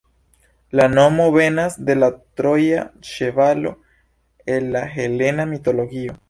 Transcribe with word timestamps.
La 0.79 0.85
nomo 0.93 1.27
venas 1.35 1.75
de 1.89 1.95
la 2.03 2.09
troja 2.41 2.87
ĉevalo 3.11 3.75
el 4.57 4.67
la 4.79 4.83
helena 4.97 5.47
mitologio. 5.55 6.19